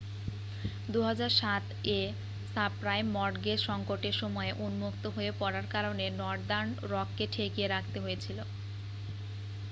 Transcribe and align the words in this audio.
2007-এ 0.89 1.99
subprime 2.53 3.05
mortgage 3.13 3.59
সঙ্কটের 3.61 4.15
সময়ে 4.21 4.51
উন্মুক্ত 4.65 5.03
হয়ে 5.15 5.31
পড়ার 5.39 5.65
কারণে 5.69 6.05
নর্দার্ন 6.19 6.69
রককে 6.91 7.25
ঠেকিয়ে 7.33 7.67
রাখতে 7.67 7.97
হয়েছিল 7.99 8.37